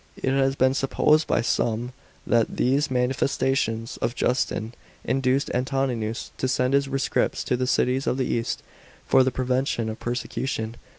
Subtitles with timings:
[0.17, 1.93] It has been supposed by some
[2.25, 8.17] that these manifestoes of Justin induced Antoninus to send his rescripts to the cities of
[8.17, 8.63] the east,
[9.05, 10.75] for the prevention of persecution.